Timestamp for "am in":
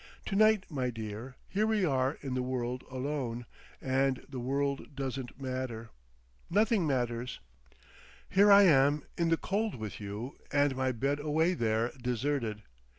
8.63-9.29